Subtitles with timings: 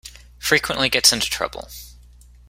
[0.39, 1.69] Frequently gets into trouble.